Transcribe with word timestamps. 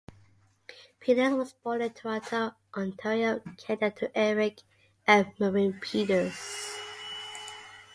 Peters 0.99 1.33
was 1.35 1.53
born 1.53 1.83
in 1.83 1.91
Toronto, 1.93 2.55
Ontario, 2.75 3.39
Canada 3.55 3.91
to 3.99 4.17
Eric 4.17 4.63
and 5.05 5.31
Maureen 5.39 5.79
Peters. 5.79 6.75